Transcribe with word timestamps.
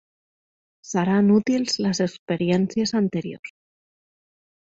Seran 0.91 1.27
útils 1.35 1.75
les 1.87 2.01
experiències 2.05 2.95
anteriors. 3.01 3.53